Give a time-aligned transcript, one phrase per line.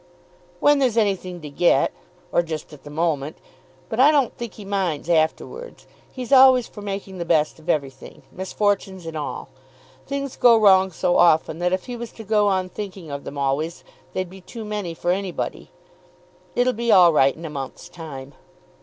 [0.59, 1.91] "When there's anything to get;
[2.31, 3.37] or just at the moment.
[3.87, 5.85] But I don't think he minds afterwards.
[6.11, 9.49] He's always for making the best of everything; misfortunes and all.
[10.07, 13.37] Things go wrong so often that if he was to go on thinking of them
[13.37, 13.83] always
[14.13, 15.69] they'd be too many for anybody.
[16.55, 18.33] It'll be all right in a month's time.